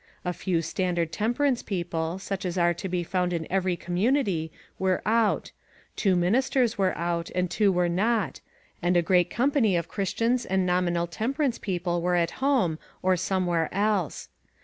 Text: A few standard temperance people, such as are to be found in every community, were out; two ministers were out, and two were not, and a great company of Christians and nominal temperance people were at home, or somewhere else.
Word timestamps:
A 0.25 0.33
few 0.33 0.63
standard 0.63 1.11
temperance 1.11 1.61
people, 1.61 2.17
such 2.17 2.43
as 2.43 2.57
are 2.57 2.73
to 2.73 2.89
be 2.89 3.03
found 3.03 3.33
in 3.33 3.45
every 3.51 3.75
community, 3.77 4.51
were 4.79 5.03
out; 5.05 5.51
two 5.95 6.15
ministers 6.15 6.75
were 6.75 6.97
out, 6.97 7.29
and 7.35 7.51
two 7.51 7.71
were 7.71 7.87
not, 7.87 8.41
and 8.81 8.97
a 8.97 9.03
great 9.03 9.29
company 9.29 9.75
of 9.75 9.87
Christians 9.87 10.43
and 10.43 10.65
nominal 10.65 11.05
temperance 11.05 11.59
people 11.59 12.01
were 12.01 12.15
at 12.15 12.31
home, 12.41 12.79
or 13.03 13.15
somewhere 13.15 13.71
else. 13.71 14.29